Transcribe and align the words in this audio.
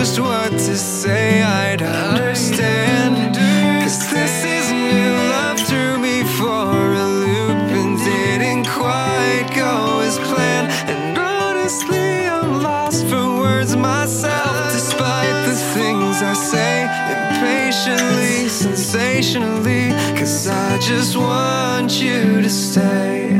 just 0.00 0.18
what 0.18 0.50
to 0.52 0.76
say, 0.78 1.42
I'd 1.42 1.82
understand. 1.82 3.36
Cause 3.82 4.10
this 4.10 4.44
is 4.56 4.72
new 4.72 5.12
love 5.28 5.60
threw 5.60 5.98
me 5.98 6.24
for 6.38 6.72
a 7.04 7.06
loop 7.24 7.68
and 7.80 7.98
didn't 7.98 8.64
quite 8.64 9.48
go 9.54 10.00
as 10.00 10.18
planned. 10.20 10.72
And 10.88 11.18
honestly, 11.18 12.26
I'm 12.26 12.62
lost 12.62 13.04
for 13.08 13.24
words 13.42 13.76
myself, 13.76 14.72
despite 14.72 15.36
the 15.46 15.56
things 15.74 16.22
I 16.22 16.32
say 16.32 16.84
impatiently, 17.18 18.48
sensationally. 18.48 19.90
Cause 20.18 20.48
I 20.48 20.78
just 20.78 21.14
want 21.14 22.00
you 22.00 22.40
to 22.40 22.48
stay. 22.48 23.36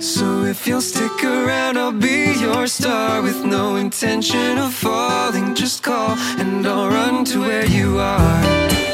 So 0.00 0.29
if 0.50 0.66
you'll 0.66 0.80
stick 0.80 1.22
around, 1.22 1.78
I'll 1.78 1.92
be 1.92 2.34
your 2.40 2.66
star 2.66 3.22
with 3.22 3.44
no 3.44 3.76
intention 3.76 4.58
of 4.58 4.74
falling. 4.74 5.54
Just 5.54 5.84
call 5.84 6.16
and 6.38 6.66
I'll 6.66 6.88
run 6.88 7.24
to 7.26 7.40
where 7.40 7.66
you 7.66 7.98
are. 8.00 8.89